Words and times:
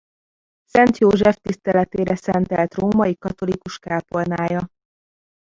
Szent 0.65 0.97
József 0.97 1.35
tiszteletére 1.41 2.15
szentelt 2.15 2.73
római 2.73 3.15
katolikus 3.17 3.79
kápolnája. 3.79 4.67